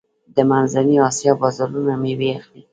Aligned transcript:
د 0.35 0.37
منځنۍ 0.49 0.95
اسیا 1.07 1.31
بازارونه 1.41 1.93
میوې 2.03 2.29
اخلي. 2.39 2.61